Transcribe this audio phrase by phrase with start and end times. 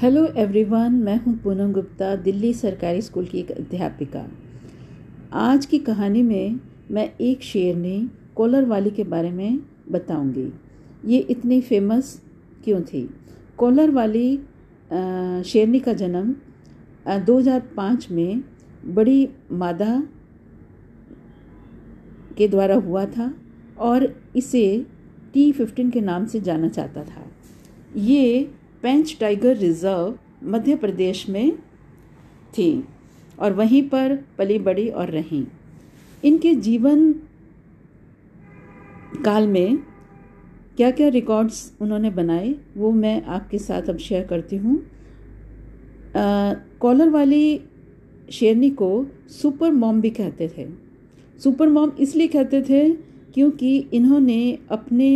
[0.00, 4.24] Hello everyone मैं हूँ पूनम गुप्ता, दिल्ली सरकारी स्कूल की एक अध्यापिका।
[5.32, 6.60] आज की कहानी में
[6.90, 9.58] मैं एक शेरनी कॉलर वाली के बारे में
[9.90, 10.46] बताऊँगी।
[11.06, 12.14] ये इतनी फ़ेमस
[12.64, 13.02] क्यों थी?
[13.58, 14.36] कॉलर वाली
[15.44, 16.34] शेरनी का जन्म
[17.26, 18.42] 2005 में
[18.84, 20.02] बड़ी मादा
[22.38, 23.32] के द्वारा हुआ था
[23.78, 24.64] और इसे
[25.34, 27.26] टी फिफ्टीन के नाम से जाना जाता था।
[27.96, 28.50] ये
[28.82, 31.56] पेंच टाइगर रिज़र्व मध्य प्रदेश में
[32.58, 32.84] थी
[33.38, 35.44] और वहीं पर पली बड़ी और रहीं।
[36.22, 37.12] इनके जीवन
[39.24, 39.78] काल में
[40.76, 44.76] क्या क्या रिकॉर्ड्स उन्होंने बनाए, वो मैं आपके साथ अब शेयर करती हूँ।
[46.80, 47.60] कॉलर वाली
[48.32, 50.66] शेरनी को सुपर मॉम भी कहते थे।
[51.40, 52.90] सुपर मॉम इसलिए कहते थे
[53.34, 55.10] क्योंकि इन्होंने अपने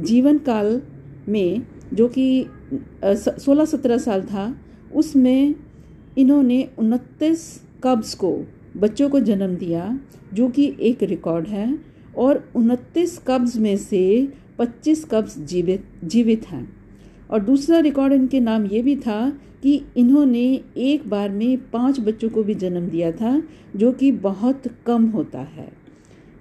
[0.00, 0.80] जीवन काल
[1.28, 1.62] में
[1.94, 2.46] जो कि
[3.04, 4.60] सोलह सत्रह साल था,
[4.94, 5.54] उसमें
[6.18, 8.44] इन्होंने उनतीस कब्स को,
[8.76, 9.98] बच्चों को जन्म दिया,
[10.34, 11.78] जो कि एक रिकॉर्ड है,
[12.16, 16.76] और उनतीस कब्ज में से पच्चीस कब्ज जीवित जीवित हैं।
[17.30, 19.30] और दूसरा रिकॉर्ड इनके नाम ये भी था
[19.62, 23.42] कि इन्होंने एक बार में पाँच बच्चों को भी जन्म दिया था,
[23.76, 25.72] जो कि बहुत कम होता है।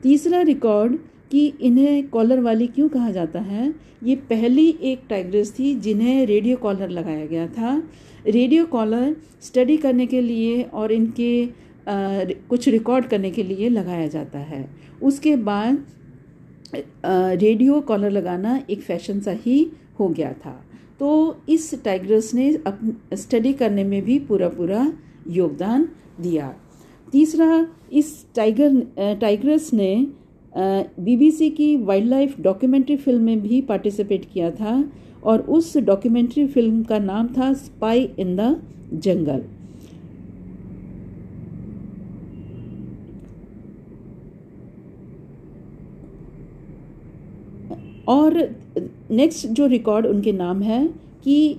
[0.04, 0.98] तीसरा रिकॉर्ड
[1.32, 3.74] कि इन्हें कॉलर वाली क्यों कहा जाता है?
[4.04, 7.82] ये पहली एक टाइग्रेस थी जिन्हें रेडियो कॉलर लगाया गया था।
[8.28, 11.44] रेडियो कॉलर स्टडी करने के लिए और इनके
[11.88, 14.68] आ, कुछ रिकॉर्ड करने के लिए लगाया जाता है।
[15.02, 15.86] उसके बाद
[16.76, 19.56] रेडियो कॉलर लगाना एक फ़ैशन सा ही
[20.00, 20.52] हो गया था।
[21.00, 21.10] तो
[21.50, 22.80] इस टाइग्रेस ने अप
[23.14, 24.92] स्टडी करने में भी पूरा पूरा
[25.30, 25.88] योगदान
[26.22, 26.54] दिया।
[27.12, 29.92] तीसरा इस टाइगर टाइग्रेस ने
[30.56, 34.84] बीबीसी की वाइल्ड लाइफ डॉक्यूमेंट्री फ़िल्म में भी पार्टिसिपेट किया था
[35.24, 38.56] और उस डॉक्यूमेंट्री फ़िल्म का नाम था स्पाई इन द
[38.94, 39.44] जंगल।
[48.08, 48.38] और
[49.12, 50.86] नेक्स्ट जो रिकॉर्ड उनके नाम है
[51.24, 51.50] कि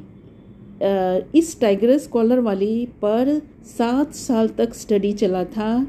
[1.34, 5.86] इस टाइगरस कॉलर वाली पर सात साल तक स्टडी चला था।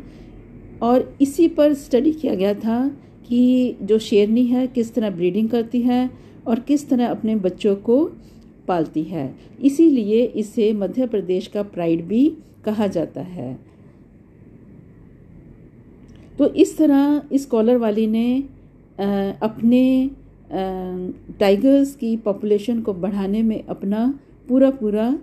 [0.81, 2.87] और इसी पर स्टडी किया गया था
[3.27, 6.09] कि जो शेरनी है, किस तरह ब्रीडिंग करती है
[6.47, 8.03] और किस तरह अपने बच्चों को
[8.67, 12.27] पालती है। इसीलिए इसे मध्य प्रदेश का प्राइड भी
[12.65, 13.57] कहा जाता है।
[16.37, 18.43] तो इस तरह इस कॉलर वाली ने
[19.41, 20.09] अपने
[21.39, 24.13] टाइगर्स की पॉपुलेशन को बढ़ाने में अपना
[24.49, 25.13] पूरा पूरा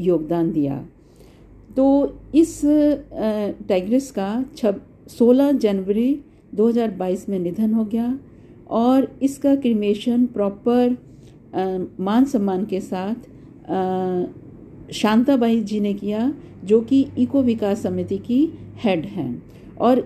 [0.00, 0.78] योगदान दिया।
[1.76, 1.86] तो
[2.34, 6.20] इस टाइग्रेस का छब 16 जनवरी
[6.52, 8.18] 2022 में निधन हो गया
[8.70, 10.96] और इसका क्रिमेशन प्रॉपर
[12.00, 13.14] मान सम्मान के साथ
[14.92, 16.32] शांताबाई जी ने किया,
[16.64, 18.48] जो कि इको विकास समिति की
[18.84, 19.42] हेड हैं।
[19.78, 20.00] और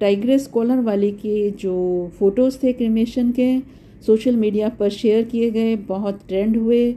[0.00, 1.74] टाइग्रेस कॉलर वाली के जो
[2.18, 3.58] फ़ोटोज़ थे क्रिमेशन के
[4.06, 6.94] सोशल मीडिया पर शेयर किए गए, बहुत ट्रेंड हुए।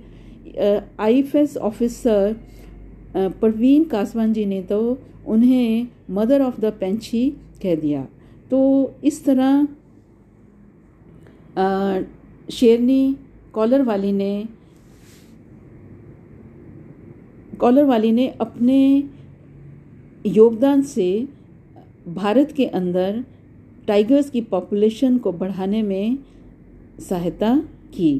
[0.99, 2.35] आईएफएस ऑफिसर
[3.13, 4.79] परवीन कासवान जी ने तो
[5.27, 7.29] उन्हें मदर ऑफ़ द पेंची
[7.61, 8.07] कह दिया।
[8.51, 8.59] तो
[9.03, 9.67] इस तरह
[12.49, 13.15] शेरनी
[13.53, 14.47] कॉलर वाली ने,
[17.59, 19.03] कॉलर वाली ने अपने
[20.25, 21.27] योगदान से
[22.07, 23.23] भारत के अंदर
[23.87, 26.17] टाइगर्स की पॉपुलेशन को बढ़ाने में
[26.99, 27.55] सहायता
[27.93, 28.19] की।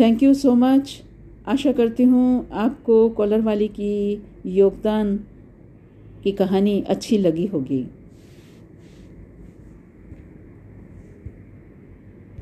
[0.00, 1.02] Thank you so much.
[1.48, 5.16] आशा करती हूँ आपको कॉलर वाली की योगदान
[6.24, 7.86] की कहानी अच्छी लगी होगी।